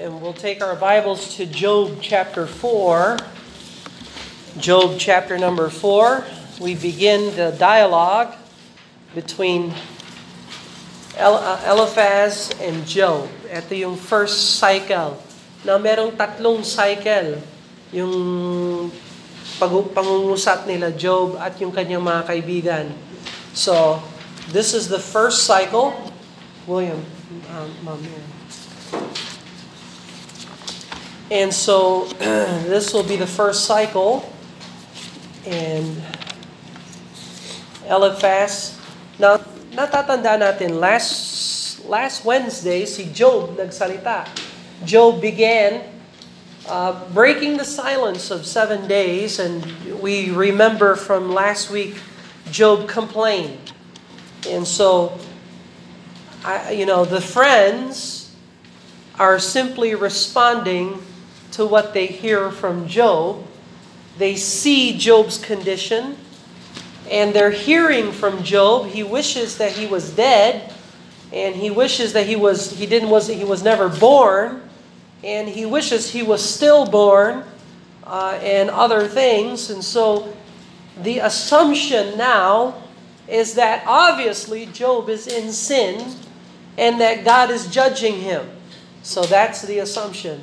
[0.00, 3.20] And we'll take our Bibles to Job chapter 4.
[4.56, 6.24] Job chapter number 4.
[6.56, 8.32] We begin the dialogue
[9.12, 9.76] between
[11.20, 13.28] uh, Eliphaz and Job.
[13.52, 15.20] Ito yung first cycle.
[15.68, 17.36] Na merong tatlong cycle.
[17.92, 18.88] Yung
[19.60, 22.88] pag- pangungusap nila Job at yung kanyang mga kaibigan.
[23.52, 24.00] So,
[24.48, 25.92] this is the first cycle.
[26.64, 27.04] William,
[27.52, 28.39] um, here.
[31.30, 32.04] And so
[32.66, 34.26] this will be the first cycle.
[35.46, 36.02] And
[37.86, 38.76] Eliphaz,
[39.18, 39.38] now
[39.70, 44.26] natatanda natin last last Wednesday si Job nagsalita.
[44.82, 45.86] Job began
[46.66, 49.62] uh, breaking the silence of seven days and
[50.02, 51.94] we remember from last week
[52.50, 53.70] Job complained.
[54.50, 55.14] And so
[56.42, 58.34] I, you know, the friends
[59.14, 60.98] are simply responding
[61.52, 63.46] to what they hear from Job.
[64.18, 66.16] They see Job's condition
[67.10, 68.86] and they're hearing from Job.
[68.86, 70.72] He wishes that he was dead
[71.32, 74.62] and he wishes that he was he didn't was he was never born
[75.22, 77.44] and he wishes he was still born
[78.04, 80.34] uh, and other things and so
[81.02, 82.74] the assumption now
[83.28, 86.14] is that obviously Job is in sin
[86.76, 88.48] and that God is judging him.
[89.02, 90.42] So that's the assumption.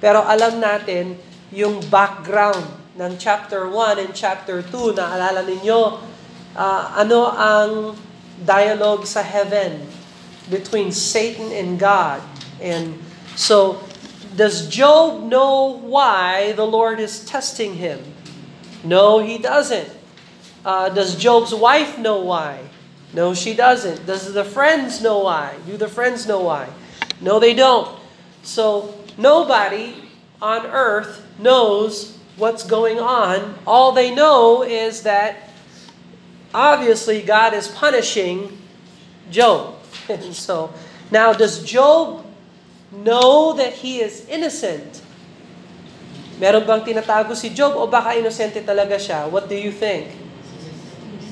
[0.00, 1.16] Pero alam natin
[1.52, 2.64] yung background
[2.96, 5.80] ng chapter 1 and chapter 2, naalala ninyo,
[6.56, 7.70] uh, ano ang
[8.44, 9.84] dialogue sa heaven
[10.48, 12.20] between Satan and God.
[12.60, 13.00] And
[13.36, 13.80] so,
[14.36, 18.00] does Job know why the Lord is testing him?
[18.84, 19.88] No, he doesn't.
[20.64, 22.68] Uh, does Job's wife know why?
[23.14, 24.04] No, she doesn't.
[24.04, 25.56] Does the friends know why?
[25.66, 26.68] Do the friends know why?
[27.20, 27.88] No, they don't.
[28.42, 29.94] So, nobody
[30.40, 33.58] on earth knows what's going on.
[33.66, 35.50] All they know is that
[36.52, 38.58] obviously God is punishing
[39.30, 39.74] Job.
[40.08, 40.72] And so,
[41.10, 42.24] now does Job
[42.92, 45.02] know that he is innocent?
[46.38, 49.26] Meron bang tinatago si Job o baka inosente talaga siya?
[49.26, 50.12] What do you think?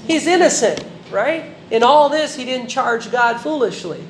[0.09, 0.83] He's innocent,
[1.13, 1.55] right?
[1.71, 4.03] In all this, he didn't charge God foolishly.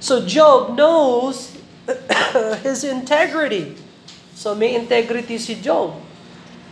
[0.00, 1.56] So Job knows
[2.62, 3.76] his integrity.
[4.34, 5.94] So may integrity si Job.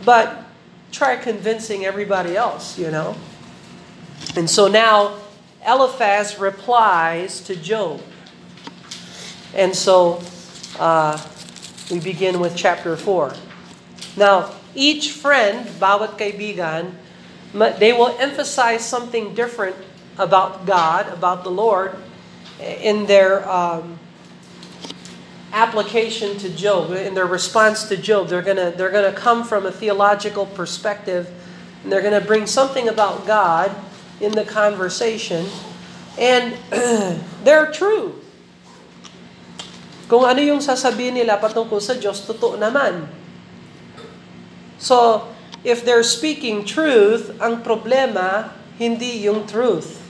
[0.03, 0.43] But
[0.91, 3.15] try convincing everybody else, you know.
[4.35, 5.17] And so now
[5.65, 8.01] Eliphaz replies to Job.
[9.53, 10.21] And so
[10.79, 11.19] uh,
[11.89, 13.33] we begin with chapter 4.
[14.17, 16.95] Now, each friend, bawat kaibigan,
[17.79, 19.75] they will emphasize something different
[20.17, 21.95] about God, about the Lord,
[22.59, 23.99] in their um,
[25.51, 28.27] application to Job, in their response to Job.
[28.27, 31.27] They're gonna they're gonna come from a theological perspective,
[31.83, 33.75] and they're gonna bring something about God
[34.19, 35.45] in the conversation,
[36.17, 36.55] and
[37.43, 38.19] they're true.
[40.11, 43.07] Kung ano yung sasabihin nila patungkol sa Diyos, totoo naman.
[44.75, 45.27] So,
[45.63, 50.03] if they're speaking truth, ang problema, hindi yung truth.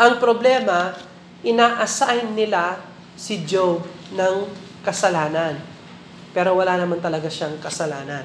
[0.00, 0.96] Ang problema,
[1.44, 2.87] ina-assign nila
[3.18, 3.82] si Job
[4.14, 4.46] ng
[4.86, 5.58] kasalanan.
[6.30, 8.22] Pero wala naman talaga siyang kasalanan.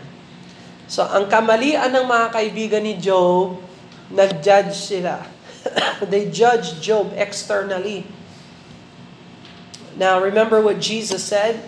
[0.85, 3.57] So, ang kamalian ng mga kaibigan ni Job,
[4.13, 5.25] nag-judge sila.
[6.11, 8.05] They judge Job externally.
[9.97, 11.63] Now, remember what Jesus said?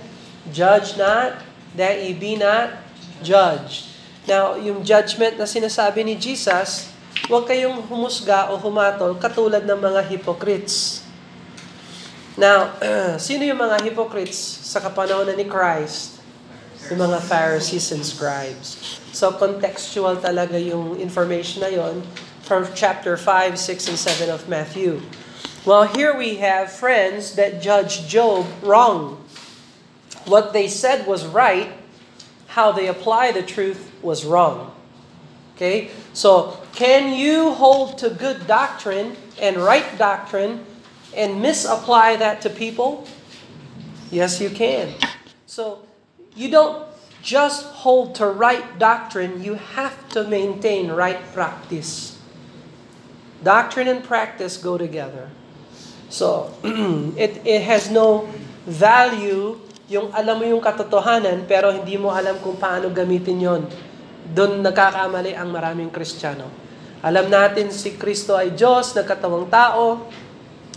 [0.52, 1.42] Judge not,
[1.74, 2.78] that ye be not
[3.26, 3.90] judged.
[4.26, 6.90] Now, yung judgment na sinasabi ni Jesus,
[7.30, 11.05] huwag kayong humusga o humatol katulad ng mga hypocrites.
[12.36, 12.76] Now,
[13.18, 16.20] sino yung mga hypocrites sa kapanahon ni Christ?
[16.92, 19.00] Yung mga Pharisees and scribes.
[19.16, 22.04] So, contextual talaga yung information na yon
[22.44, 25.02] from chapter 5, 6, and 7 of Matthew.
[25.66, 29.18] Well, here we have friends that judge Job wrong.
[30.30, 31.74] What they said was right,
[32.54, 34.76] how they apply the truth was wrong.
[35.56, 35.90] Okay?
[36.14, 40.68] So, can you hold to good doctrine and right doctrine
[41.16, 43.08] and misapply that to people?
[44.12, 44.94] Yes, you can.
[45.48, 45.88] So,
[46.36, 46.86] you don't
[47.26, 52.22] just hold to right doctrine, you have to maintain right practice.
[53.42, 55.34] Doctrine and practice go together.
[56.10, 56.54] So,
[57.18, 58.30] it, it has no
[58.70, 63.62] value yung alam mo yung katotohanan pero hindi mo alam kung paano gamitin yon.
[64.26, 66.50] Doon nagkakamali ang maraming Kristiyano.
[67.06, 70.10] Alam natin si Kristo ay Diyos, nagkatawang tao,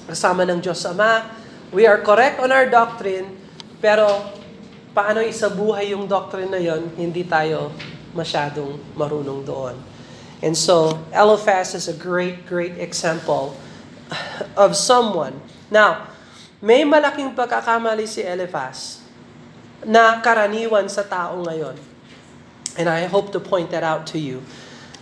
[0.08, 1.28] kasama ng Diyos Ama.
[1.70, 3.38] We are correct on our doctrine,
[3.78, 4.34] Pero,
[4.90, 7.70] paano isabuhay yung doctrine na yon, hindi tayo
[8.10, 9.74] masyadong marunong doon.
[10.42, 13.54] And so, Eliphaz is a great, great example
[14.58, 15.38] of someone.
[15.70, 16.10] Now,
[16.58, 18.98] may malaking pagkakamali si Eliphaz
[19.86, 21.78] na karaniwan sa tao ngayon.
[22.78, 24.42] And I hope to point that out to you.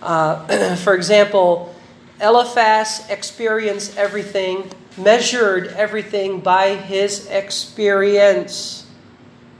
[0.04, 1.72] Uh, for example,
[2.20, 8.86] Eliphaz experienced everything, measured everything by his experience.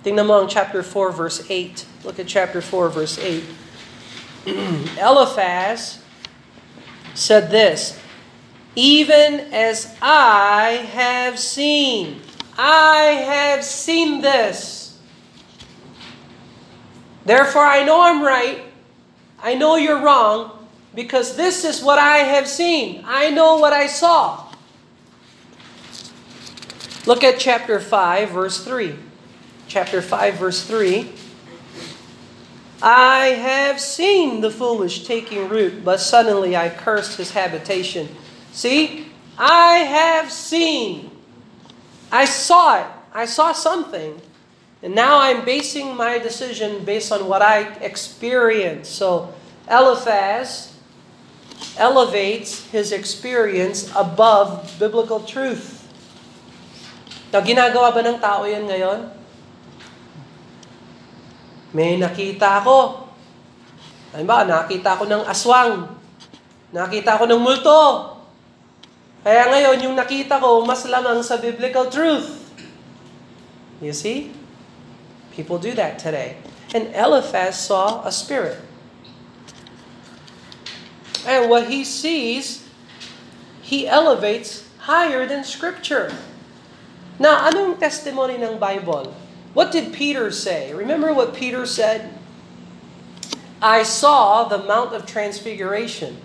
[0.04, 1.84] Tingnan mo ang chapter 4 verse 8.
[2.04, 3.44] Look at chapter 4 verse 8.
[4.98, 5.98] Eliphaz
[7.14, 7.98] said this,
[8.74, 12.20] Even as I have seen,
[12.56, 14.98] I have seen this.
[17.24, 18.62] Therefore I know I'm right,
[19.42, 23.02] I know you're wrong, because this is what I have seen.
[23.04, 24.45] I know what I saw.
[27.06, 28.96] Look at chapter 5, verse 3.
[29.68, 31.08] Chapter 5, verse 3.
[32.82, 38.08] I have seen the foolish taking root, but suddenly I cursed his habitation.
[38.52, 39.06] See?
[39.38, 41.12] I have seen.
[42.10, 42.86] I saw it.
[43.14, 44.20] I saw something.
[44.82, 48.92] And now I'm basing my decision based on what I experienced.
[48.92, 49.32] So
[49.70, 50.76] Eliphaz
[51.78, 55.75] elevates his experience above biblical truth.
[57.36, 59.12] Now, ginagawa ba ng tao yan ngayon?
[61.76, 63.04] May nakita ako.
[64.24, 64.48] Ba?
[64.48, 65.84] Nakita ko ng aswang.
[66.72, 67.76] Nakita ko ng multo.
[69.20, 72.40] Kaya ngayon, yung nakita ko, mas lamang sa biblical truth.
[73.84, 74.32] You see?
[75.36, 76.40] People do that today.
[76.72, 78.64] And Eliphaz saw a spirit.
[81.28, 82.64] And what he sees,
[83.60, 86.16] he elevates higher than Scripture.
[87.16, 89.12] Now, anong testimony ng Bible?
[89.56, 90.76] What did Peter say?
[90.76, 92.12] Remember what Peter said?
[93.56, 96.20] I saw the Mount of Transfiguration.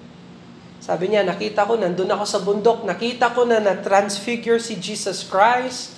[0.84, 5.96] Sabi niya, nakita ko, nandun ako sa bundok, nakita ko na na-transfigure si Jesus Christ.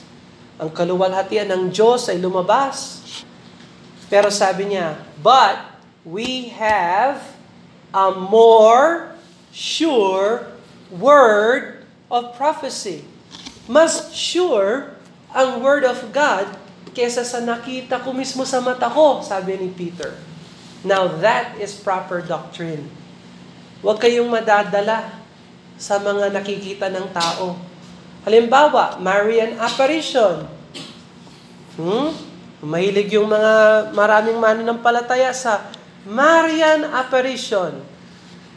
[0.61, 3.01] Ang kaluwalhatian ng Diyos ay lumabas.
[4.13, 5.57] Pero sabi niya, but
[6.05, 7.33] we have
[7.95, 9.17] a more
[9.49, 10.53] sure
[10.93, 11.81] word
[12.13, 13.09] of prophecy.
[13.63, 14.91] Mas sure
[15.31, 16.51] ang word of God
[16.91, 20.13] kesa sa nakita ko mismo sa mata ko, sabi ni Peter.
[20.83, 22.85] Now that is proper doctrine.
[23.79, 25.15] Huwag kayong madadala
[25.79, 27.57] sa mga nakikita ng tao.
[28.23, 30.47] Halimbawa, Marian apparition.
[31.75, 32.15] Hmm?
[32.63, 35.67] Mahilig yung mga maraming mananampalataya sa
[36.07, 37.83] Marian apparition.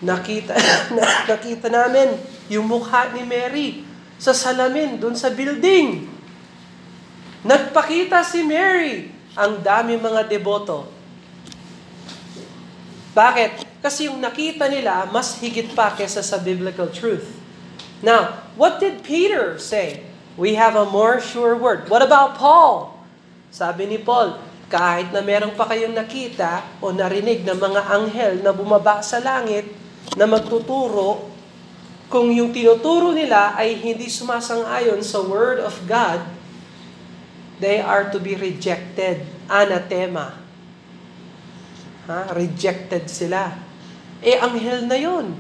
[0.03, 0.55] Nakita,
[1.31, 2.15] nakita namin
[2.47, 3.87] yung mukha ni Mary
[4.17, 6.09] sa salamin dun sa building.
[7.47, 9.13] Nagpakita si Mary.
[9.37, 10.89] Ang dami mga deboto.
[13.13, 13.81] Bakit?
[13.85, 17.29] Kasi yung nakita nila, mas higit pa kesa sa biblical truth.
[18.05, 20.05] Now, what did Peter say?
[20.37, 21.89] We have a more sure word.
[21.89, 22.93] What about Paul?
[23.49, 24.37] Sabi ni Paul,
[24.69, 29.71] kahit na meron pa kayong nakita o narinig ng mga anghel na bumaba sa langit
[30.19, 31.36] na magtuturo,
[32.07, 36.23] kung yung tinuturo nila ay hindi sumasang-ayon sa Word of God,
[37.59, 39.27] they are to be rejected.
[39.47, 40.39] Anathema.
[42.07, 42.31] Ha?
[42.35, 43.55] Rejected sila.
[44.23, 45.35] Eh, anghel na yon.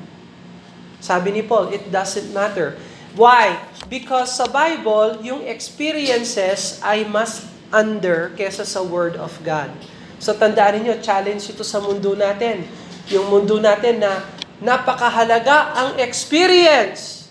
[0.98, 2.74] Sabi ni Paul, it doesn't matter.
[3.14, 3.62] Why?
[3.86, 9.70] Because sa Bible, yung experiences ay mas under kesa sa Word of God.
[10.18, 12.66] So tandaan niyo, challenge ito sa mundo natin.
[13.12, 14.24] Yung mundo natin na
[14.60, 17.28] napakahalaga ang experience.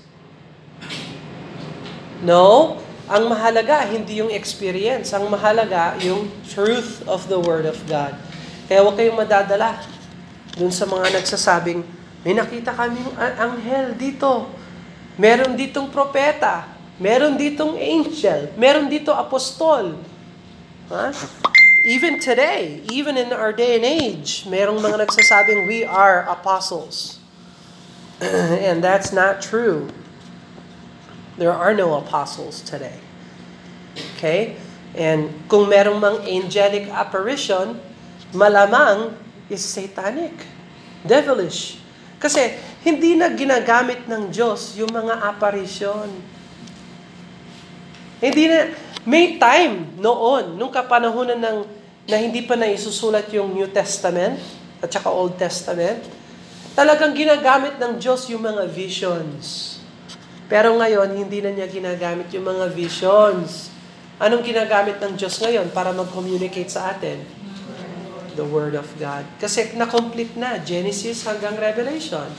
[2.26, 8.18] No, ang mahalaga hindi yung experience, ang mahalaga yung truth of the Word of God.
[8.66, 9.78] Kaya huwag kayong madadala
[10.58, 11.86] dun sa mga nagsasabing,
[12.26, 14.50] may nakita kaming anghel dito.
[15.22, 16.66] Meron ditong propeta.
[16.98, 18.50] Meron ditong angel.
[18.58, 20.02] Meron dito apostol.
[20.90, 21.14] Huh?
[21.86, 27.22] Even today, even in our day and age, merong mga nagsasabing we are apostles.
[28.66, 29.94] and that's not true.
[31.38, 32.98] There are no apostles today.
[34.18, 34.58] Okay?
[34.98, 37.78] And kung merong mang angelic apparition,
[38.34, 39.14] malamang
[39.46, 40.34] is satanic,
[41.06, 41.78] devilish.
[42.18, 46.10] Kasi hindi na ginagamit ng Diyos yung mga apparition.
[48.18, 48.74] Hindi na,
[49.06, 51.58] may time noon, nung kapanahonan ng,
[52.06, 54.38] na hindi pa na isusulat yung New Testament
[54.78, 56.06] at saka Old Testament,
[56.78, 59.78] talagang ginagamit ng Diyos yung mga visions.
[60.46, 63.74] Pero ngayon, hindi na niya ginagamit yung mga visions.
[64.22, 67.26] Anong ginagamit ng Diyos ngayon para mag-communicate sa atin?
[68.38, 69.26] The Word of God.
[69.42, 72.30] Kasi na-complete na, Genesis hanggang Revelation.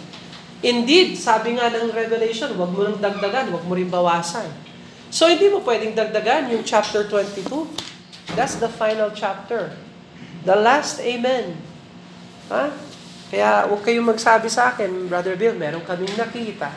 [0.62, 4.46] Indeed, sabi nga ng Revelation, wag mo nang dagdagan, wag mo rin bawasan.
[5.10, 7.95] So hindi mo pwedeng dagdagan yung chapter 22.
[8.34, 9.76] That's the final chapter.
[10.42, 11.54] The last Amen.
[12.50, 12.70] Ha?
[13.30, 16.70] Kaya huwag kayong magsabi sa akin, Brother Bill, meron kaming nakita.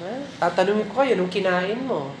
[0.00, 0.12] Ha?
[0.40, 2.12] Tatanungin ko kayo nung kinain mo.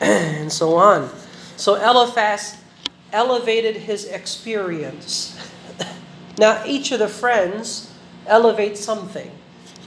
[0.00, 1.08] And so on.
[1.56, 2.60] So Eliphaz
[3.14, 5.38] elevated his experience.
[6.42, 7.92] now, each of the friends
[8.26, 9.30] elevate something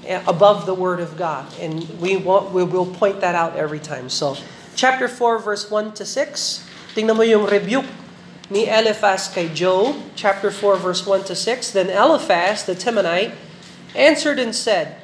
[0.08, 1.46] above the Word of God.
[1.60, 4.10] And we, want, we will point that out every time.
[4.10, 4.38] So,
[4.76, 6.66] chapter 4, verse 1 to 6.
[6.96, 7.86] Tingnan mo yung rebuke
[8.50, 11.72] ni Eliphaz kay Job, chapter 4, verse 1 to 6.
[11.72, 13.34] Then Eliphaz, the Temanite,
[13.96, 14.96] answered and said,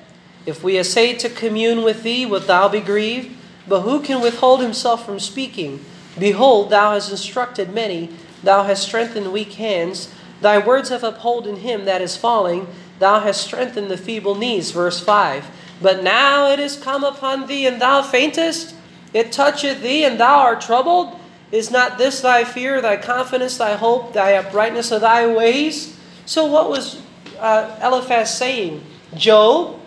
[0.45, 3.35] If we essay to commune with thee, wilt thou be grieved?
[3.67, 5.83] But who can withhold himself from speaking?
[6.17, 8.09] Behold, thou hast instructed many,
[8.43, 12.67] thou hast strengthened weak hands, thy words have upholden him that is falling,
[12.99, 14.71] thou hast strengthened the feeble knees.
[14.71, 15.45] Verse 5.
[15.81, 18.75] But now it is come upon thee, and thou faintest,
[19.13, 21.19] it toucheth thee, and thou art troubled.
[21.51, 25.99] Is not this thy fear, thy confidence, thy hope, thy uprightness of thy ways?
[26.25, 27.01] So what was
[27.39, 28.83] uh, Eliphaz saying?
[29.15, 29.79] Job,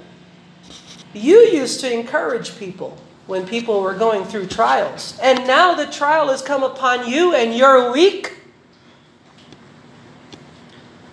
[1.12, 2.96] you used to encourage people
[3.26, 5.18] when people were going through trials.
[5.20, 8.34] And now the trial has come upon you and you're weak.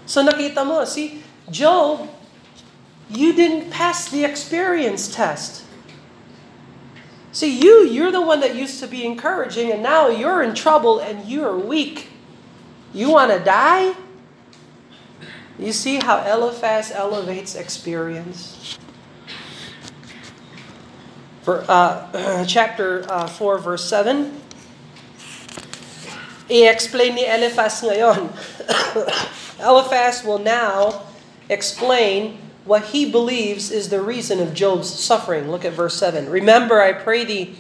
[0.06, 1.24] So nakita mo, see,
[1.54, 2.10] Job,
[3.10, 5.64] you didn't pass the experience test.
[7.32, 11.00] See, you, you're the one that used to be encouraging, and now you're in trouble
[11.00, 12.10] and you're weak.
[12.94, 13.96] You want to die?
[15.58, 18.78] You see how Eliphaz elevates experience?
[21.44, 24.42] For, uh, chapter uh, 4, verse 7.
[26.50, 28.30] I-explain ni Eliphaz ngayon.
[29.62, 31.12] Eliphaz will now
[31.50, 35.52] explain what he believes is the reason of Job's suffering.
[35.52, 36.30] Look at verse 7.
[36.30, 37.56] Remember, I pray thee,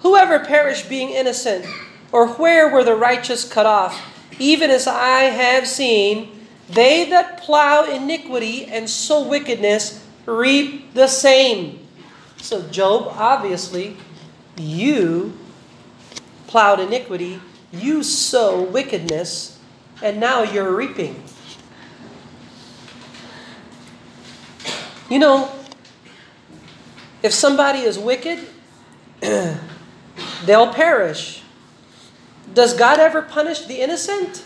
[0.00, 1.66] whoever perished being innocent,
[2.12, 4.00] or where were the righteous cut off,
[4.38, 11.80] even as I have seen, they that plow iniquity and sow wickedness reap the same.
[12.36, 13.96] So, Job, obviously,
[14.56, 15.36] you
[16.46, 17.40] plowed iniquity,
[17.72, 19.58] you sow wickedness,
[20.00, 21.23] and now you're reaping.
[25.14, 25.48] You know,
[27.22, 28.40] if somebody is wicked,
[30.44, 31.44] they'll perish.
[32.52, 34.44] Does God ever punish the innocent?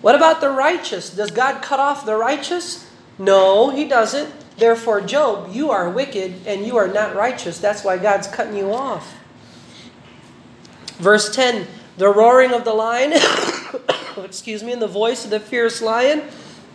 [0.00, 1.10] What about the righteous?
[1.10, 2.90] Does God cut off the righteous?
[3.18, 4.32] No, He doesn't.
[4.56, 7.58] Therefore, Job, you are wicked and you are not righteous.
[7.58, 9.18] That's why God's cutting you off.
[10.96, 11.66] Verse 10
[11.98, 13.12] The roaring of the lion,
[14.24, 16.22] excuse me, and the voice of the fierce lion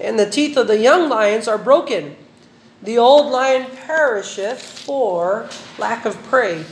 [0.04, 2.16] and the teeth of the young lions are broken.
[2.82, 6.66] The old lion perisheth for lack of prey,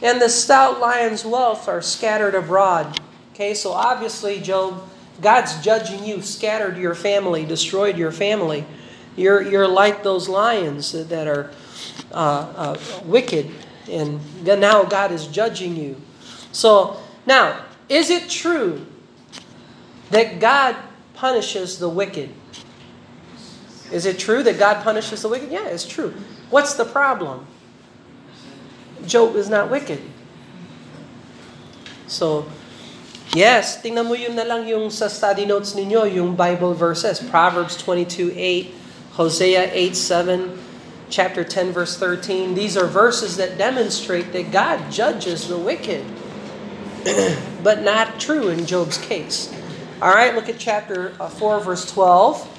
[0.00, 3.00] and the stout lion's wealth are scattered abroad.
[3.34, 4.88] Okay, so obviously, Job,
[5.20, 8.64] God's judging you, scattered your family, destroyed your family.
[9.16, 11.50] You're, you're like those lions that are
[12.12, 13.50] uh, uh, wicked,
[13.90, 16.00] and now God is judging you.
[16.52, 18.86] So, now, is it true
[20.10, 20.76] that God
[21.14, 22.32] punishes the wicked?
[23.92, 25.50] Is it true that God punishes the wicked?
[25.50, 26.14] Yeah, it's true.
[26.50, 27.46] What's the problem?
[29.06, 30.00] Job is not wicked.
[32.06, 32.48] So,
[33.34, 37.20] yes, tingnan mo yun na lang yung sa study notes ninyo, yung Bible verses.
[37.20, 38.72] Proverbs 22:8,
[39.16, 40.56] Hosea 8:7,
[41.08, 42.54] chapter 10 verse 13.
[42.54, 46.04] These are verses that demonstrate that God judges the wicked.
[47.62, 49.52] but not true in Job's case.
[50.00, 52.57] All right, look at chapter uh, 4 verse 12.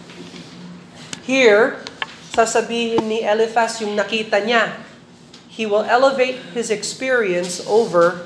[1.29, 1.77] Here,
[2.33, 4.81] sasabihin ni Eliphaz yung nakita niya.
[5.45, 8.25] He will elevate his experience over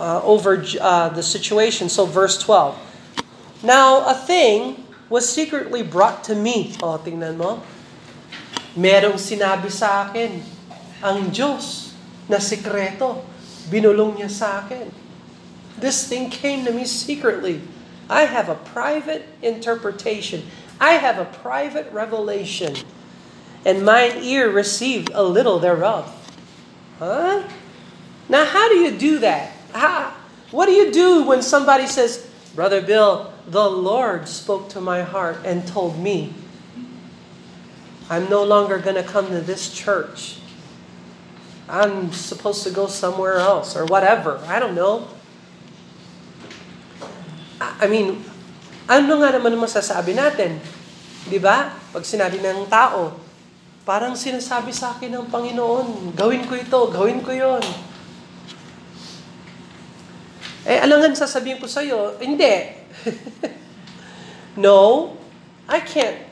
[0.00, 1.92] uh, over uh, the situation.
[1.92, 2.72] So verse 12.
[3.60, 4.80] Now, a thing
[5.12, 6.72] was secretly brought to me.
[6.80, 7.60] O, tingnan mo.
[8.72, 10.40] Merong sinabi sa akin,
[11.04, 11.92] ang Diyos
[12.32, 13.28] na sikreto,
[13.68, 14.88] binulong niya sa akin.
[15.76, 17.60] This thing came to me secretly.
[18.08, 20.48] I have a private interpretation.
[20.80, 22.76] I have a private revelation,
[23.64, 26.14] and mine ear received a little thereof.
[26.98, 27.48] Huh?
[28.28, 29.52] Now, how do you do that?
[29.72, 30.14] How,
[30.50, 35.38] what do you do when somebody says, Brother Bill, the Lord spoke to my heart
[35.44, 36.32] and told me,
[38.10, 40.38] I'm no longer going to come to this church.
[41.68, 44.38] I'm supposed to go somewhere else or whatever.
[44.46, 45.08] I don't know.
[47.60, 48.24] I mean,
[48.88, 50.56] ano nga naman masasabi natin?
[51.28, 51.76] Di ba?
[51.92, 53.12] Pag sinabi ng tao,
[53.84, 57.64] parang sinasabi sa akin ng Panginoon, gawin ko ito, gawin ko yon.
[60.64, 62.72] Eh, alangan sasabihin ko sa'yo, hindi.
[64.64, 65.12] no,
[65.68, 66.28] I can't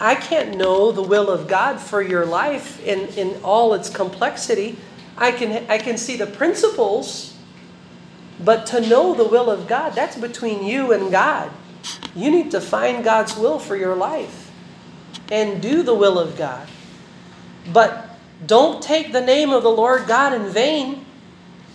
[0.00, 4.80] I can't know the will of God for your life in, in all its complexity.
[5.12, 7.29] I can, I can see the principles,
[8.44, 11.50] but to know the will of God, that's between you and God.
[12.14, 14.50] You need to find God's will for your life
[15.30, 16.68] and do the will of God.
[17.72, 21.04] But don't take the name of the Lord God in vain.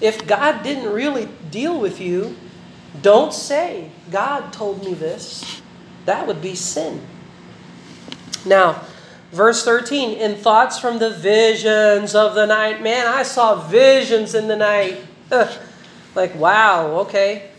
[0.02, 2.36] If God didn't really deal with you,
[3.02, 5.62] don't say, God told me this.
[6.06, 7.02] That would be sin.
[8.46, 8.84] Now,
[9.32, 12.82] verse 13, in thoughts from the visions of the night.
[12.82, 15.02] Man, I saw visions in the night.
[16.16, 17.50] like, wow, okay.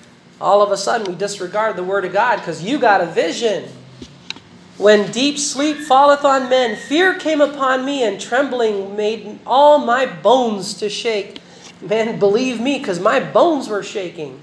[0.41, 3.69] All of a sudden, we disregard the word of God because you got a vision.
[4.79, 10.05] When deep sleep falleth on men, fear came upon me, and trembling made all my
[10.05, 11.41] bones to shake.
[11.81, 14.41] Man, believe me, because my bones were shaking.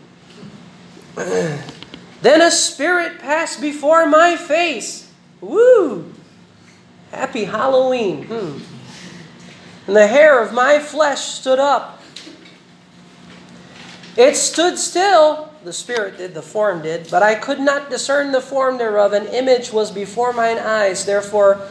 [1.16, 1.62] then
[2.24, 5.12] a spirit passed before my face.
[5.40, 6.12] Woo!
[7.12, 8.24] Happy Halloween.
[8.24, 8.60] Hmm.
[9.86, 12.02] And the hair of my flesh stood up.
[14.16, 18.42] It stood still, the Spirit did, the form did, but I could not discern the
[18.42, 19.14] form thereof.
[19.14, 21.06] An image was before mine eyes.
[21.06, 21.68] Therefore,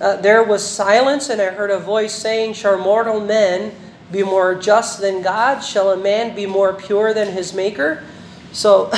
[0.00, 3.74] uh, there was silence, and I heard a voice saying, Shall mortal men
[4.12, 5.60] be more just than God?
[5.60, 8.04] Shall a man be more pure than his Maker?
[8.52, 8.92] So,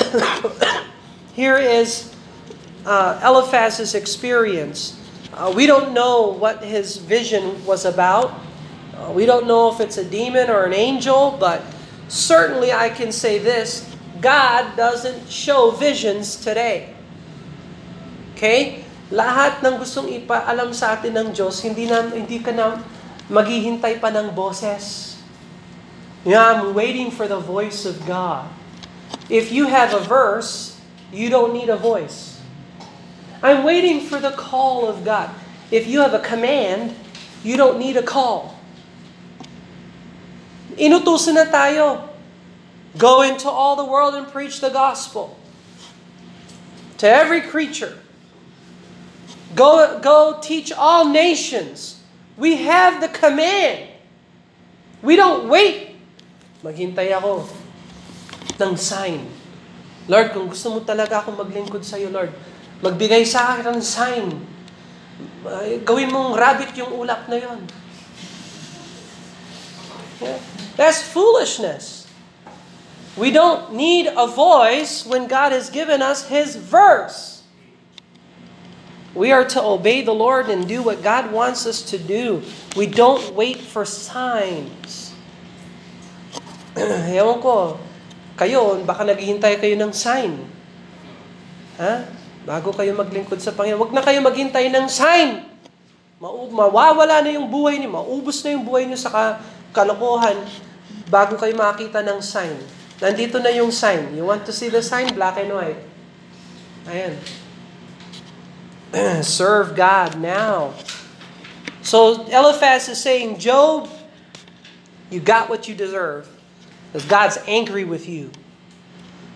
[1.34, 2.14] here is
[2.84, 5.00] uh, Eliphaz's experience.
[5.32, 8.40] Uh, we don't know what his vision was about.
[8.94, 11.62] Uh, we don't know if it's a demon or an angel, but
[12.08, 13.88] certainly I can say this
[14.20, 16.94] God doesn't show visions today.
[18.34, 18.84] Okay?
[19.12, 22.80] Lahat ng gustong ipaalam sa atin ng Diyos, hindi, na, hindi ka na
[23.28, 25.14] maghihintay pa ng boses.
[26.24, 28.48] Yeah, I'm waiting for the voice of God.
[29.28, 30.80] If you have a verse,
[31.12, 32.40] you don't need a voice.
[33.44, 35.28] I'm waiting for the call of God.
[35.70, 36.96] If you have a command,
[37.44, 38.56] you don't need a call.
[40.78, 42.08] Inutusan na tayo.
[42.94, 45.34] Go into all the world and preach the gospel.
[47.02, 47.98] To every creature.
[49.54, 52.02] Go, go teach all nations.
[52.38, 53.90] We have the command.
[55.02, 55.94] We don't wait.
[56.62, 57.46] Maghintay ako
[58.58, 59.26] ng sign.
[60.06, 62.30] Lord, kung gusto mo talaga akong maglingkod sa iyo, Lord,
[62.84, 64.28] Magbigay sa akin ng sign.
[65.88, 67.60] Gawin mong rabbit yung ulap na yon.
[70.20, 70.53] Yeah.
[70.76, 72.04] That's foolishness.
[73.14, 77.34] We don't need a voice when God has given us His verse.
[79.14, 82.42] We are to obey the Lord and do what God wants us to do.
[82.74, 85.14] We don't wait for signs.
[87.14, 87.78] Ewan ko,
[88.34, 90.34] kayo, baka naghihintay kayo ng sign.
[91.78, 92.10] Ha?
[92.42, 95.46] Bago kayo maglingkod sa Panginoon, huwag na kayo maghintay ng sign.
[96.18, 99.38] Mawawala na yung buhay niyo, maubos na yung buhay niyo sa
[99.74, 100.38] kalokohan
[101.10, 102.54] bago kayo makita ng sign.
[103.02, 104.14] Nandito na yung sign.
[104.14, 105.10] You want to see the sign?
[105.12, 105.82] Black and white.
[106.86, 107.18] Ayan.
[109.26, 110.72] Serve God now.
[111.82, 113.90] So Eliphaz is saying, Job,
[115.10, 116.30] you got what you deserve.
[116.88, 118.30] Because God's angry with you.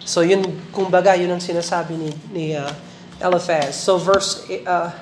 [0.07, 2.73] So yun, kumbaga, yun ang sinasabi ni, ni uh,
[3.21, 3.77] Eliphaz.
[3.77, 4.95] So verse uh,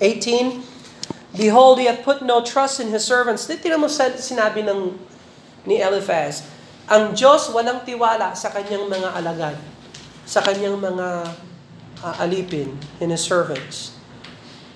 [0.00, 0.75] 18,
[1.36, 3.44] Behold, he hath put no trust in his servants.
[3.44, 4.96] Titignan mo sinabi ng
[5.68, 6.46] ni Eliphaz,
[6.86, 9.58] ang Diyos walang tiwala sa kanyang mga alagad,
[10.24, 11.34] sa kanyang mga
[12.00, 13.98] uh, alipin, in his servants.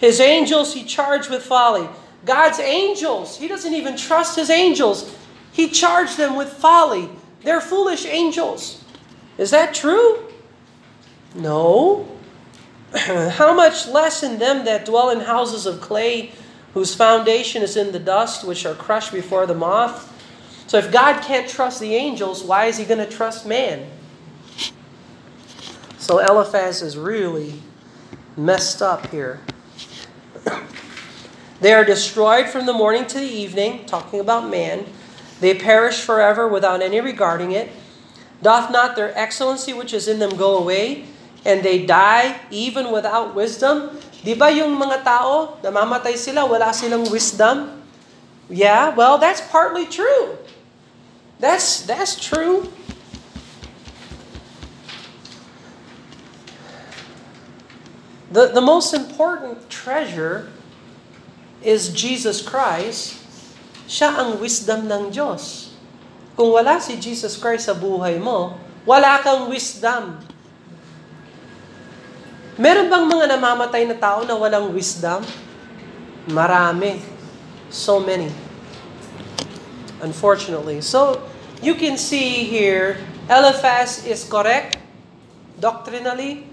[0.02, 1.86] His angels he charged with folly.
[2.26, 5.08] God's angels, he doesn't even trust his angels.
[5.52, 7.08] He charged them with folly.
[7.42, 8.84] They're foolish angels.
[9.38, 10.28] Is that true?
[11.34, 12.06] No.
[13.38, 16.32] How much less in them that dwell in houses of clay,
[16.74, 20.06] whose foundation is in the dust, which are crushed before the moth?
[20.66, 23.90] So if God can't trust the angels, why is he going to trust man?
[25.98, 27.60] So Eliphaz is really
[28.36, 29.40] messed up here.
[31.60, 34.86] they are destroyed from the morning to the evening, talking about man.
[35.40, 37.70] They perish forever without any regarding it.
[38.42, 41.06] Doth not their excellency which is in them go away?
[41.44, 43.98] and they die even without wisdom.
[44.20, 47.80] Di ba yung mga tao, namamatay sila, wala silang wisdom?
[48.52, 50.36] Yeah, well, that's partly true.
[51.40, 52.68] That's that's true.
[58.30, 60.52] The, the most important treasure
[61.64, 63.18] is Jesus Christ.
[63.90, 65.74] Siya ang wisdom ng Diyos.
[66.38, 68.54] Kung wala si Jesus Christ sa buhay mo,
[68.86, 70.22] wala kang wisdom.
[72.60, 75.24] Meron bang mga namamatay na tao na walang wisdom?
[76.28, 77.00] Marami.
[77.72, 78.28] So many.
[80.04, 80.84] Unfortunately.
[80.84, 81.24] So,
[81.64, 83.00] you can see here,
[83.32, 84.76] Eliphaz is correct
[85.56, 86.44] doctrinally,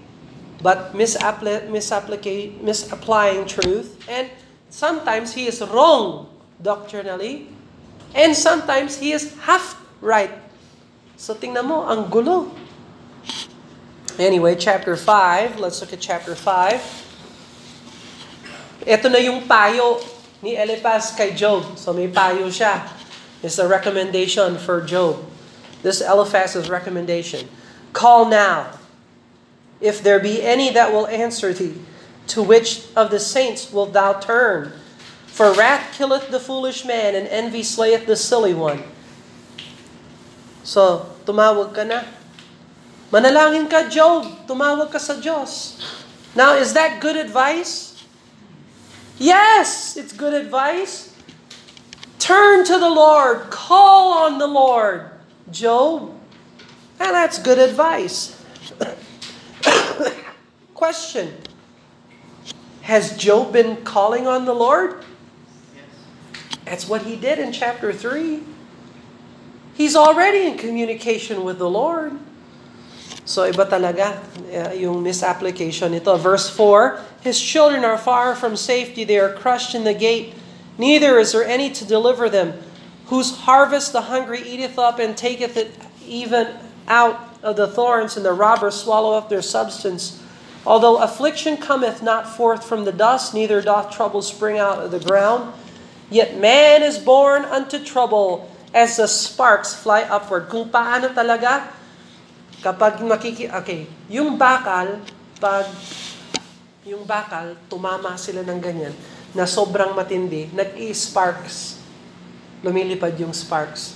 [0.64, 4.00] but misapply, misapply, misapplying truth.
[4.08, 4.32] And
[4.72, 7.52] sometimes he is wrong doctrinally.
[8.16, 10.32] And sometimes he is half right.
[11.20, 12.48] So tingnan mo, ang gulo.
[14.18, 15.60] Anyway, chapter 5.
[15.60, 18.82] Let's look at chapter 5.
[18.82, 20.02] Ito na yung payo
[20.42, 21.78] ni Eliphaz kay Job.
[21.78, 22.82] So may payo siya.
[23.46, 25.22] It's a recommendation for Job.
[25.86, 27.46] This Eliphaz's recommendation.
[27.94, 28.74] Call now,
[29.78, 31.78] if there be any that will answer thee,
[32.34, 34.74] to which of the saints wilt thou turn?
[35.30, 38.82] For wrath killeth the foolish man, and envy slayeth the silly one.
[40.66, 42.17] So, tumawag ka na.
[43.10, 44.46] Manalangin ka, Job.
[44.46, 45.80] Tumawag ka sa Diyos.
[46.36, 48.04] Now, is that good advice?
[49.16, 51.16] Yes, it's good advice.
[52.18, 53.50] Turn to the Lord.
[53.50, 55.10] Call on the Lord,
[55.50, 56.12] Job.
[57.00, 58.36] And that's good advice.
[60.74, 61.32] Question
[62.82, 65.04] Has Job been calling on the Lord?
[66.64, 68.42] That's what he did in chapter 3.
[69.74, 72.18] He's already in communication with the Lord.
[73.28, 76.16] So iba talaga uh, yung misapplication nito.
[76.16, 80.32] Verse 4, His children are far from safety, they are crushed in the gate.
[80.80, 82.56] Neither is there any to deliver them.
[83.12, 86.56] Whose harvest the hungry eateth up, and taketh it even
[86.88, 90.24] out of the thorns, and the robbers swallow up their substance.
[90.64, 95.04] Although affliction cometh not forth from the dust, neither doth trouble spring out of the
[95.04, 95.52] ground,
[96.08, 100.48] yet man is born unto trouble as the sparks fly upward.
[100.48, 101.76] Kung paano talaga,
[102.62, 103.46] kapag makiki...
[103.50, 105.02] Okay, yung bakal,
[105.38, 105.66] pag
[106.88, 108.94] yung bakal, tumama sila ng ganyan,
[109.36, 111.76] na sobrang matindi, nag-i-sparks.
[112.64, 113.92] Lumilipad yung sparks.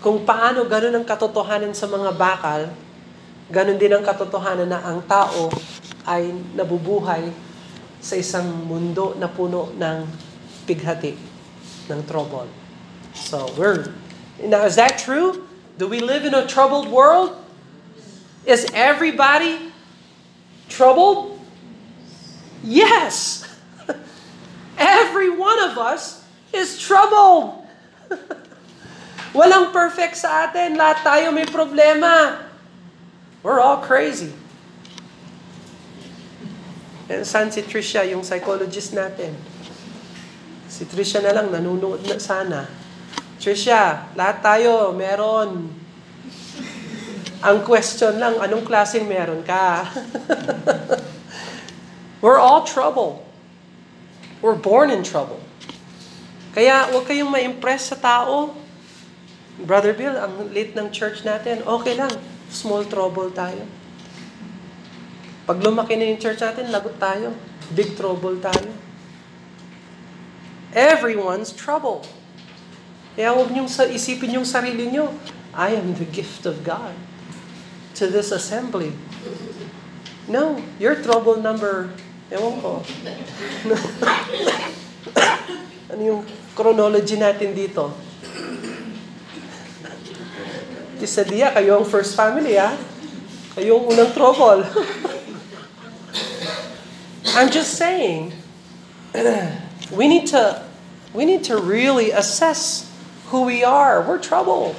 [0.00, 2.72] Kung paano ganun ang katotohanan sa mga bakal,
[3.52, 5.52] ganun din ang katotohanan na ang tao
[6.08, 7.28] ay nabubuhay
[8.00, 10.08] sa isang mundo na puno ng
[10.64, 11.12] pighati,
[11.92, 12.48] ng trouble.
[13.12, 13.92] So, we're...
[14.40, 15.44] Now, is that true?
[15.76, 17.36] Do we live in a troubled world?
[18.46, 19.72] Is everybody
[20.68, 21.40] troubled?
[22.64, 23.44] Yes!
[24.78, 27.64] Every one of us is troubled.
[29.36, 30.74] Walang perfect sa atin.
[30.74, 32.42] Lahat tayo may problema.
[33.44, 34.32] We're all crazy.
[37.10, 39.34] And saan si Tricia, yung psychologist natin?
[40.70, 42.70] Si Tricia na lang, nanunood na sana.
[43.40, 45.79] Tricia, lahat tayo, meron.
[47.40, 49.88] Ang question lang, anong klaseng meron ka?
[52.20, 53.24] We're all trouble.
[54.44, 55.40] We're born in trouble.
[56.52, 58.52] Kaya huwag kayong ma-impress sa tao.
[59.56, 62.12] Brother Bill, ang late ng church natin, okay lang.
[62.52, 63.64] Small trouble tayo.
[65.48, 67.32] Pag lumaki na yung church natin, lagot tayo.
[67.72, 68.68] Big trouble tayo.
[70.76, 72.04] Everyone's trouble.
[73.16, 75.08] Kaya huwag niyong isipin yung sarili niyo,
[75.56, 76.92] I am the gift of God
[77.94, 78.92] to this assembly.
[80.28, 81.90] No, you're trouble number,
[82.30, 82.80] ewan ko.
[85.90, 86.22] ano yung
[86.54, 87.90] chronology natin dito?
[91.00, 92.76] Kisadia, kayo ang first family, ha?
[93.56, 94.62] Kayo ang unang trouble.
[97.34, 98.36] I'm just saying,
[99.96, 100.62] we need to
[101.14, 102.86] we need to really assess
[103.32, 104.02] who we are.
[104.02, 104.76] We're trouble.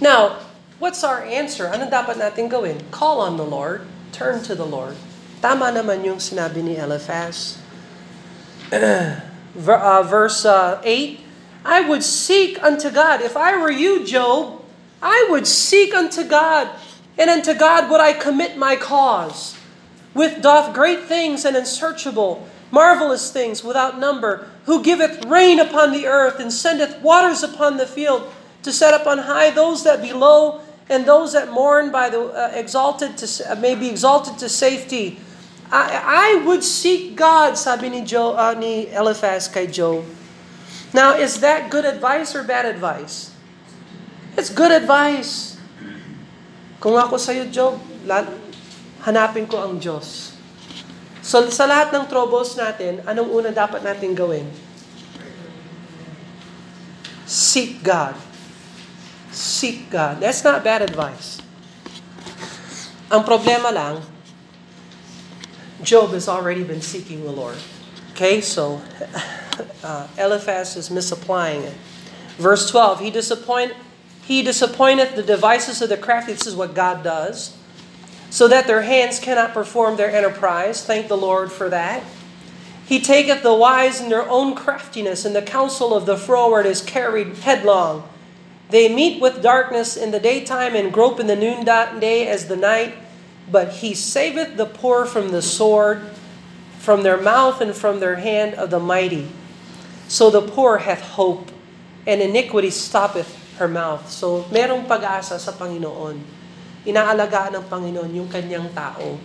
[0.00, 0.43] Now,
[0.84, 1.72] what's our answer?
[1.72, 2.76] Ano dapat natin gawin?
[2.92, 3.88] Call on the Lord.
[4.12, 5.00] Turn to the Lord.
[5.40, 7.56] Tama naman yung sinabi ni Eliphaz.
[8.68, 11.24] uh, verse uh, 8,
[11.64, 13.24] I would seek unto God.
[13.24, 14.60] If I were you, Job,
[15.00, 16.68] I would seek unto God,
[17.16, 19.56] and unto God would I commit my cause.
[20.12, 26.04] With doth great things and unsearchable, marvelous things without number, who giveth rain upon the
[26.04, 28.28] earth and sendeth waters upon the field,
[28.64, 32.20] to set up on high those that be low, and those that mourn by the
[32.32, 35.20] uh, exalted to uh, may be exalted to safety.
[35.72, 40.04] I, I would seek God, sabi ni, Job, uh, ni Eliphaz kay Job.
[40.92, 43.34] Now, is that good advice or bad advice?
[44.36, 45.58] It's good advice.
[46.78, 47.80] Kung ako sa'yo, Job,
[49.02, 50.36] hanapin ko ang Diyos.
[51.24, 54.44] So, sa lahat ng troubles natin, anong una dapat natin gawin?
[57.24, 58.14] Seek God.
[59.34, 60.20] Seek God.
[60.20, 61.42] That's not bad advice.
[63.10, 64.02] Ang problema lang,
[65.82, 67.58] Job has already been seeking the Lord.
[68.12, 68.80] Okay, so
[69.84, 71.74] uh, Eliphaz is misapplying it.
[72.38, 73.74] Verse 12, he disappoint,
[74.22, 76.32] he disappointeth the devices of the crafty.
[76.32, 77.56] This is what God does.
[78.30, 80.82] So that their hands cannot perform their enterprise.
[80.82, 82.02] Thank the Lord for that.
[82.86, 86.82] He taketh the wise in their own craftiness, and the counsel of the froward is
[86.82, 88.08] carried headlong.
[88.74, 92.98] They meet with darkness in the daytime and grope in the noonday as the night.
[93.46, 96.02] But he saveth the poor from the sword,
[96.82, 99.30] from their mouth and from their hand of the mighty.
[100.10, 101.54] So the poor hath hope,
[102.02, 103.30] and iniquity stoppeth
[103.62, 104.10] her mouth.
[104.10, 106.18] So merong pag-asa sa Panginoon.
[106.82, 109.22] Inaalagaan ng Panginoon yung kanyang tao.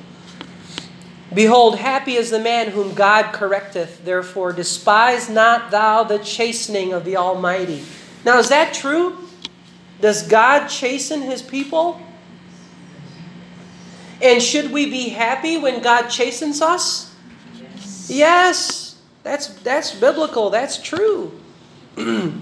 [1.34, 4.06] Behold, happy is the man whom God correcteth.
[4.06, 7.82] Therefore, despise not thou the chastening of the Almighty.
[8.22, 9.26] Now, is that true?
[10.02, 12.02] Does God chasten his people?
[14.22, 17.16] And should we be happy when God chastens us?
[17.56, 18.10] Yes.
[18.10, 18.90] yes.
[19.24, 20.50] That's that's biblical.
[20.50, 21.32] That's true.
[21.98, 22.42] and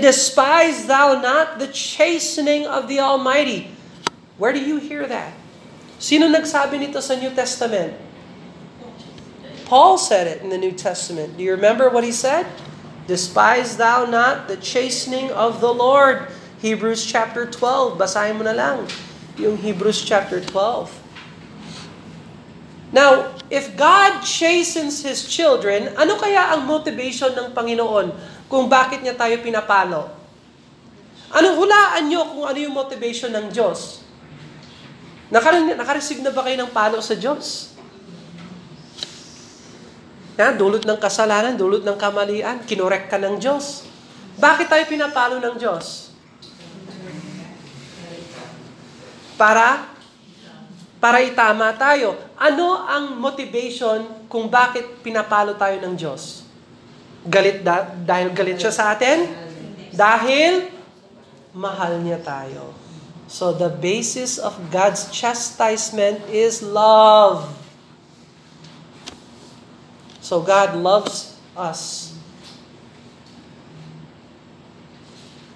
[0.00, 3.70] despise thou not the chastening of the Almighty.
[4.38, 5.34] Where do you hear that?
[5.98, 7.94] Sino nagsabi nito sa New Testament?
[9.66, 11.36] Paul said it in the New Testament.
[11.36, 12.46] Do you remember what he said?
[13.08, 16.28] Despise thou not the chastening of the Lord.
[16.64, 18.00] Hebrews chapter 12.
[18.00, 18.88] Basahin mo na lang
[19.36, 20.88] yung Hebrews chapter 12.
[22.96, 28.08] Now, if God chastens His children, ano kaya ang motivation ng Panginoon
[28.48, 30.08] kung bakit niya tayo pinapalo?
[31.28, 34.00] Anong hulaan nyo kung ano yung motivation ng Diyos?
[35.28, 37.74] Nakareceive na ba kayo ng palo sa Diyos?
[40.40, 43.84] Na, dulot ng kasalanan, dulot ng kamalian, kinorek ka ng Diyos.
[44.40, 46.05] Bakit tayo pinapalo ng Diyos?
[49.36, 49.96] Para
[50.96, 52.16] para itama tayo.
[52.34, 56.42] Ano ang motivation kung bakit pinapalo tayo ng Diyos?
[57.22, 59.28] Galit da, dahil galit siya sa atin?
[59.92, 60.72] Dahil
[61.54, 62.74] mahal niya tayo.
[63.26, 67.50] So the basis of God's chastisement is love.
[70.22, 72.14] So God loves us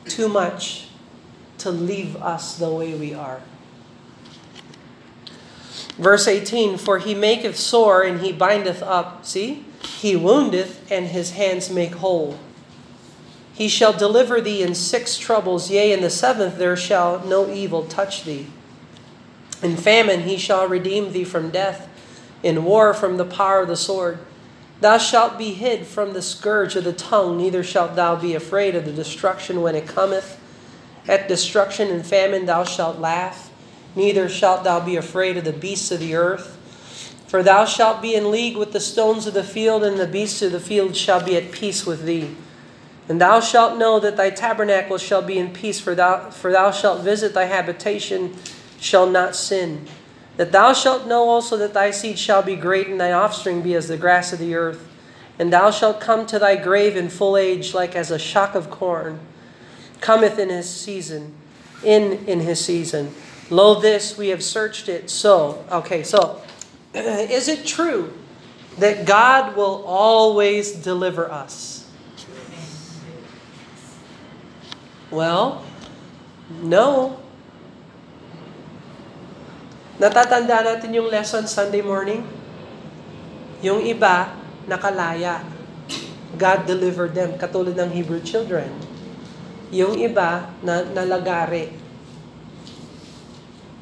[0.07, 0.91] too much
[1.63, 3.43] to leave us the way we are.
[5.97, 9.25] Verse 18 For he maketh sore and he bindeth up.
[9.25, 9.65] See?
[9.83, 12.39] He woundeth and his hands make whole.
[13.53, 17.85] He shall deliver thee in six troubles, yea, in the seventh there shall no evil
[17.85, 18.47] touch thee.
[19.63, 21.87] In famine he shall redeem thee from death,
[22.43, 24.19] in war from the power of the sword.
[24.81, 28.75] Thou shalt be hid from the scourge of the tongue, neither shalt thou be afraid
[28.75, 30.41] of the destruction when it cometh.
[31.07, 33.50] At destruction and famine thou shalt laugh,
[33.95, 36.57] neither shalt thou be afraid of the beasts of the earth.
[37.27, 40.43] For thou shalt be in league with the stones of the field, and the beasts
[40.43, 42.35] of the field shall be at peace with thee.
[43.09, 46.71] And thou shalt know that thy tabernacle shall be in peace, for thou, for thou
[46.71, 48.37] shalt visit thy habitation,
[48.81, 49.87] shall not sin.
[50.37, 53.75] That thou shalt know also that thy seed shall be great, and thy offspring be
[53.75, 54.89] as the grass of the earth.
[55.39, 58.71] And thou shalt come to thy grave in full age, like as a shock of
[58.71, 59.21] corn,
[60.01, 61.35] cometh in his season,
[61.85, 63.15] in in his season.
[63.51, 65.11] Lo, this we have searched it.
[65.11, 66.41] So, okay, so
[66.95, 68.15] is it true
[68.79, 71.85] that God will always deliver us?
[75.11, 75.67] Well,
[76.63, 77.19] no.
[79.99, 82.23] Natatanda natin yung lesson Sunday morning?
[83.61, 84.31] Yung iba,
[84.71, 85.43] nakalaya.
[86.39, 88.71] God delivered them, katulad ng Hebrew children.
[89.75, 91.75] Yung iba, na, nalagari.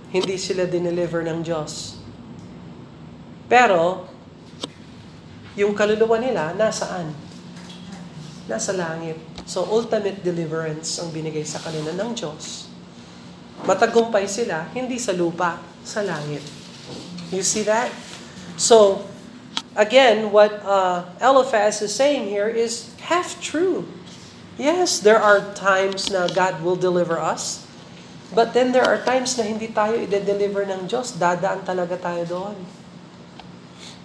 [0.09, 2.01] Hindi sila dineliver ng Diyos.
[3.49, 4.09] Pero,
[5.53, 7.13] yung kaluluwa nila, nasaan?
[8.49, 9.21] Nasa langit.
[9.45, 12.73] So, ultimate deliverance ang binigay sa kanila ng Diyos.
[13.69, 16.41] Matagumpay sila, hindi sa lupa, sa langit.
[17.29, 17.93] You see that?
[18.57, 19.05] So,
[19.77, 23.85] again, what uh, Eliphaz is saying here is half true.
[24.57, 27.68] Yes, there are times na God will deliver us.
[28.29, 31.17] But then there are times na hindi tayo i-deliver ng Diyos.
[31.17, 32.57] Dadaan talaga tayo doon.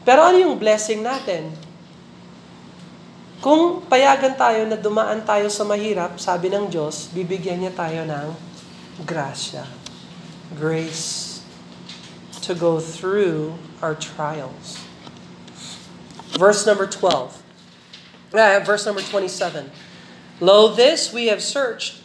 [0.07, 1.51] Pero ano yung blessing natin?
[3.43, 8.27] Kung payagan tayo na dumaan tayo sa mahirap, sabi ng Diyos, bibigyan niya tayo ng
[9.03, 9.67] grasya.
[10.55, 11.43] Grace
[12.43, 14.79] to go through our trials.
[16.35, 17.43] Verse number 12.
[18.33, 19.71] Uh, verse number 27.
[20.39, 22.02] Lo, this we have searched,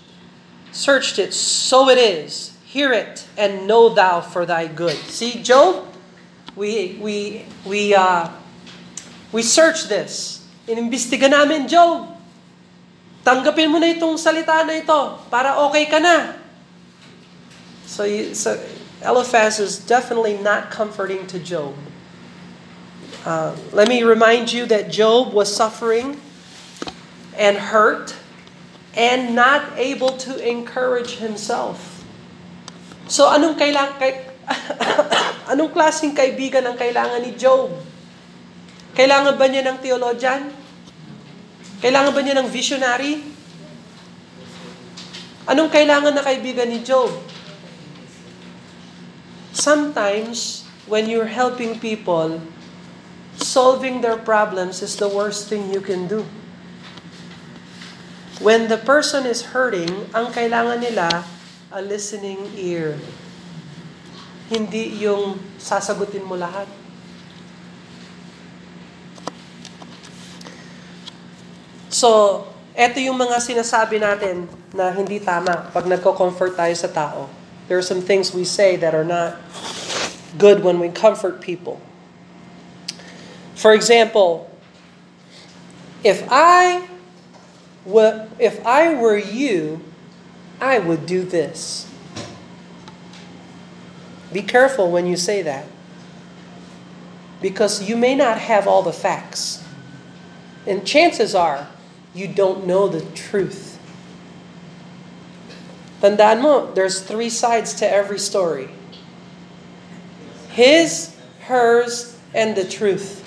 [0.72, 2.57] searched it, so it is.
[2.64, 4.96] Hear it, and know thou for thy good.
[5.09, 5.87] See, Job,
[6.54, 8.28] we, we, we, uh,
[9.33, 10.46] we search this.
[10.66, 12.16] Inimbestiga namin, Job.
[13.24, 16.33] Tanggapin mo na itong salita na ito para okay ka na.
[17.88, 18.57] So, so
[19.00, 21.74] Eliphaz is definitely not comforting to Job.
[23.24, 26.20] Uh, let me remind you that Job was suffering
[27.37, 28.16] and hurt
[28.96, 32.05] and not able to encourage himself.
[33.09, 34.12] So anong kailangan kay
[35.53, 37.72] anong klaseng kaibigan ang kailangan ni Job?
[38.96, 40.53] Kailangan ba niya ng theologian?
[41.79, 43.22] Kailangan ba niya ng visionary?
[45.48, 47.09] Anong kailangan na kaibigan ni Job?
[49.55, 52.42] Sometimes, when you're helping people,
[53.38, 56.27] solving their problems is the worst thing you can do.
[58.38, 61.27] When the person is hurting, ang kailangan nila,
[61.74, 62.94] a listening ear.
[64.46, 66.70] Hindi yung sasagutin mo lahat.
[71.90, 72.46] So,
[72.79, 77.27] eto yung mga sinasabi natin na hindi tama pag nagko-comfort tayo sa tao.
[77.66, 79.35] There are some things we say that are not
[80.38, 81.83] good when we comfort people.
[83.59, 84.46] For example,
[86.07, 86.87] if I
[87.84, 89.80] were, if I were you,
[90.60, 91.90] I would do this.
[94.32, 95.66] Be careful when you say that.
[97.40, 99.64] Because you may not have all the facts.
[100.66, 101.68] And chances are,
[102.14, 103.78] you don't know the truth.
[106.00, 108.68] Tandaan mo, there's three sides to every story.
[110.50, 113.24] His, hers, and the truth.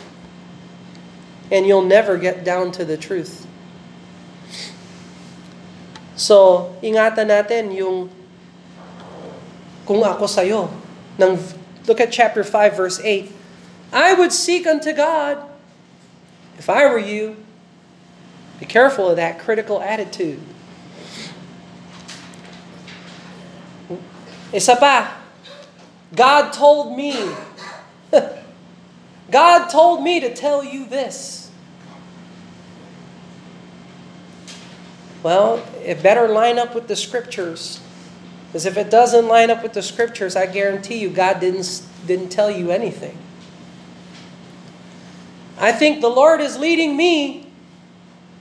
[1.51, 3.47] And you'll never get down to the truth.
[6.21, 8.05] So, ingatan natin yung
[9.89, 10.69] kung ako sa'yo.
[11.17, 11.41] Nang,
[11.89, 13.33] look at chapter 5, verse 8.
[13.89, 15.41] I would seek unto God
[16.61, 17.41] if I were you.
[18.61, 20.37] Be careful of that critical attitude.
[24.53, 25.17] Isa pa,
[26.13, 27.17] God told me,
[29.33, 31.40] God told me to tell you this.
[35.23, 37.79] Well, it better line up with the scriptures.
[38.47, 42.29] Because if it doesn't line up with the scriptures, I guarantee you God didn't, didn't
[42.29, 43.17] tell you anything.
[45.57, 47.47] I think the Lord is leading me.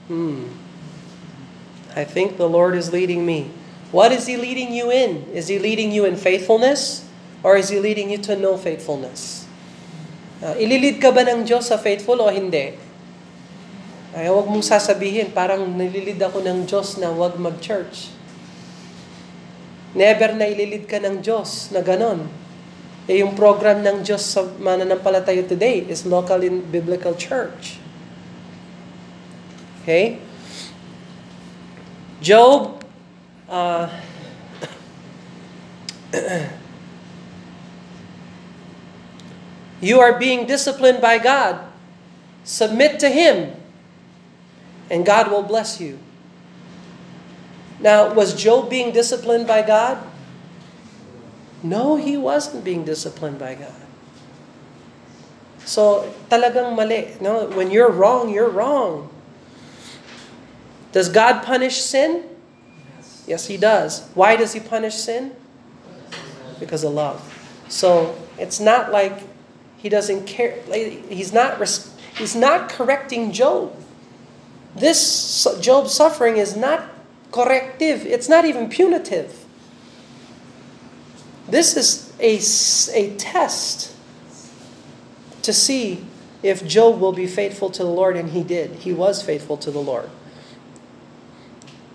[0.07, 0.49] Hmm.
[1.95, 3.51] I think the Lord is leading me.
[3.91, 5.29] What is He leading you in?
[5.31, 7.07] Is He leading you in faithfulness?
[7.43, 9.47] Or is He leading you to no faithfulness?
[10.41, 12.73] Uh, ililid ka ba ng Diyos sa faithful o hindi?
[14.11, 18.11] Ay, huwag mong sasabihin, parang nililid ako ng Diyos na huwag mag-church.
[19.95, 22.27] Never na ililid ka ng Diyos na ganon.
[23.07, 27.79] Eh, yung program ng Diyos sa mananampalataya today is local in biblical church.
[29.83, 30.19] Okay?
[32.19, 32.83] Job,
[33.47, 33.87] uh,
[39.81, 41.63] you are being disciplined by God.
[42.43, 43.55] Submit to Him,
[44.91, 45.97] and God will bless you.
[47.79, 50.03] Now, was Job being disciplined by God?
[51.63, 53.87] No, he wasn't being disciplined by God.
[55.63, 57.15] So, talagang mali.
[57.21, 59.07] No, when you're wrong, you're wrong.
[60.91, 62.27] Does God punish sin?
[63.25, 64.09] Yes, He does.
[64.13, 65.31] Why does He punish sin?
[66.59, 67.23] Because of love.
[67.69, 69.23] So it's not like
[69.77, 70.59] He doesn't care.
[71.07, 71.63] He's not.
[72.17, 73.71] He's not correcting Job.
[74.75, 76.89] This Job suffering is not
[77.31, 78.05] corrective.
[78.05, 79.45] It's not even punitive.
[81.47, 82.39] This is a,
[82.97, 83.93] a test
[85.41, 86.05] to see
[86.43, 88.71] if Job will be faithful to the Lord, and he did.
[88.71, 90.09] He was faithful to the Lord.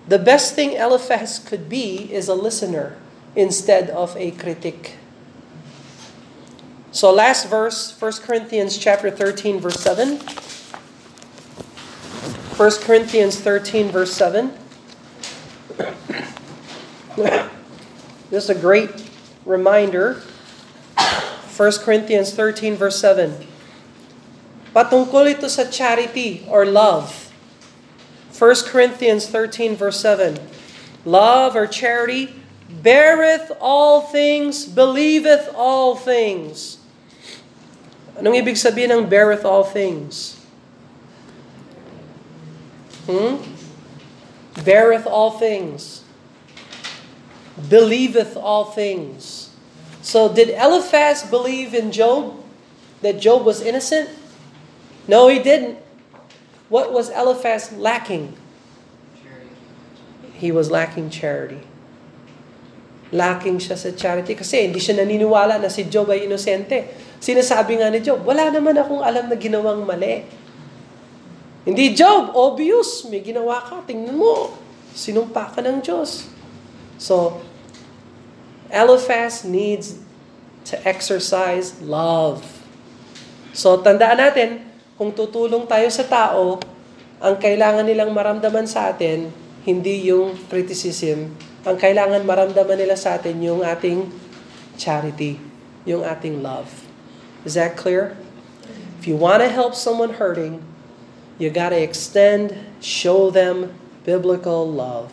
[0.09, 2.97] The best thing Eliphaz could be is a listener
[3.35, 4.95] instead of a critic.
[6.93, 10.21] So last verse, 1 Corinthians chapter 13 verse 7.
[12.57, 14.53] 1 Corinthians 13 verse 7.
[17.17, 18.91] this is a great
[19.45, 20.23] reminder.
[21.57, 23.47] 1 Corinthians 13 verse 7.
[24.77, 27.27] Patungkol ito sa charity or love.
[28.37, 30.37] 1 Corinthians 13, verse 7.
[31.07, 32.35] Love or charity
[32.69, 36.77] beareth all things, believeth all things.
[38.21, 40.36] Anong ibig sabihin ng beareth all things?
[43.07, 43.39] Hmm?
[44.63, 46.03] Beareth all things.
[47.57, 49.51] Believeth all things.
[50.03, 52.39] So did Eliphaz believe in Job?
[53.03, 54.11] That Job was innocent?
[55.07, 55.79] No, he didn't.
[56.69, 58.35] What was Eliphaz lacking?
[60.37, 61.63] He was lacking charity.
[63.15, 66.91] Lacking siya sa charity kasi hindi siya naniniwala na si Job ay inosente.
[67.23, 70.27] Sinasabi nga ni Job, wala naman akong alam na ginawang mali.
[71.67, 74.55] Hindi Job, obvious, may ginawa ka, tingnan mo,
[74.95, 76.31] sinumpa ka ng Diyos.
[76.95, 77.43] So,
[78.71, 79.99] Eliphaz needs
[80.71, 82.47] to exercise love.
[83.51, 84.63] So, tandaan natin,
[84.95, 86.63] kung tutulong tayo sa tao,
[87.19, 89.35] ang kailangan nilang maramdaman sa atin,
[89.67, 91.35] hindi yung criticism.
[91.67, 94.07] Ang kailangan maramdaman nila sa atin yung ating
[94.79, 95.43] charity,
[95.83, 96.87] yung ating love.
[97.43, 98.15] Is that clear?
[99.03, 100.63] If you want to help someone hurting,
[101.39, 103.75] you got to extend, show them
[104.05, 105.13] biblical love.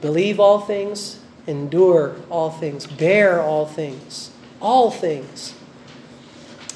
[0.00, 5.54] Believe all things, endure all things, bear all things, all things.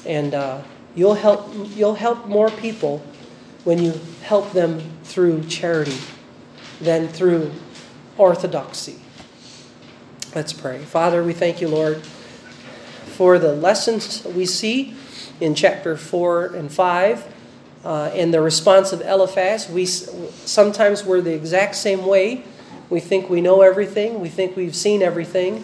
[0.05, 0.63] And uh,
[0.95, 3.03] you'll help you'll help more people
[3.63, 5.97] when you help them through charity
[6.79, 7.51] than through
[8.17, 8.99] orthodoxy.
[10.33, 10.79] Let's pray.
[10.79, 14.95] Father, we thank you, Lord, for the lessons we see
[15.39, 17.30] in chapter 4 and 5.
[17.83, 22.43] Uh, in the response of Eliphaz, we sometimes we're the exact same way.
[22.91, 25.63] We think we know everything, we think we've seen everything,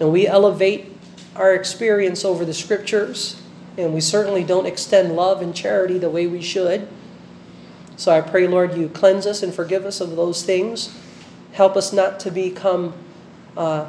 [0.00, 0.96] and we elevate
[1.36, 3.42] our experience over the scriptures,
[3.76, 6.88] and we certainly don't extend love and charity the way we should.
[7.96, 10.96] So I pray, Lord, you cleanse us and forgive us of those things.
[11.52, 12.94] Help us not to become
[13.56, 13.88] uh,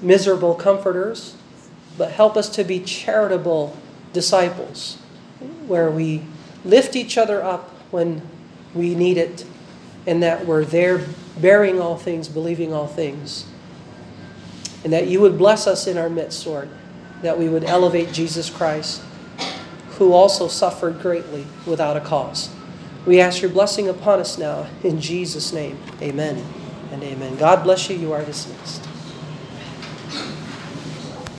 [0.00, 1.36] miserable comforters,
[1.98, 3.76] but help us to be charitable
[4.12, 4.96] disciples,
[5.66, 6.22] where we
[6.66, 8.22] lift each other up when
[8.74, 9.44] we need it,
[10.06, 11.06] and that we're there
[11.38, 13.46] bearing all things, believing all things.
[14.84, 16.68] And that you would bless us in our midst, Lord,
[17.22, 19.02] that we would elevate Jesus Christ,
[19.98, 22.50] who also suffered greatly without a cause.
[23.06, 25.78] We ask your blessing upon us now in Jesus' name.
[26.02, 26.44] Amen
[26.92, 27.36] and amen.
[27.36, 27.96] God bless you.
[27.96, 28.85] You are dismissed.